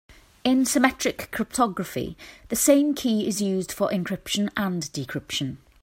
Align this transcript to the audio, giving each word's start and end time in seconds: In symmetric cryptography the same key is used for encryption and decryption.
In 0.43 0.65
symmetric 0.65 1.29
cryptography 1.31 2.17
the 2.49 2.55
same 2.55 2.95
key 2.95 3.27
is 3.27 3.39
used 3.39 3.71
for 3.71 3.91
encryption 3.91 4.49
and 4.57 4.81
decryption. 4.91 5.57